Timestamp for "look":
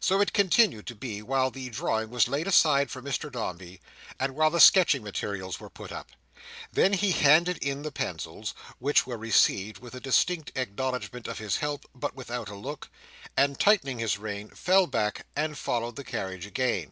12.54-12.88